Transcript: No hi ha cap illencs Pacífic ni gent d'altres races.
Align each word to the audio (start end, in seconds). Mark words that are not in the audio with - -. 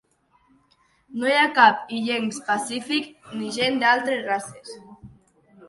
No 1.23 1.27
hi 1.31 1.35
ha 1.41 1.51
cap 1.59 1.93
illencs 1.99 2.41
Pacífic 2.49 3.13
ni 3.37 3.55
gent 3.61 3.81
d'altres 3.87 4.27
races. 4.33 4.77